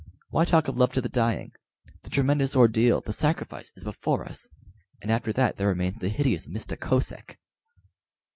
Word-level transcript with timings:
Why 0.31 0.45
talk 0.45 0.67
of 0.67 0.77
love 0.77 0.91
to 0.93 1.01
the 1.01 1.09
dying? 1.09 1.51
The 2.01 2.09
tremendous 2.09 2.55
ordeal, 2.55 3.01
the 3.01 3.13
sacrifice, 3.13 3.71
is 3.75 3.83
before 3.83 4.25
us 4.25 4.49
and 4.99 5.11
after 5.11 5.31
that 5.33 5.57
there 5.57 5.67
remains 5.67 5.99
the 5.99 6.09
hideous 6.09 6.47
Mista 6.47 6.75
Kosek!" 6.75 7.37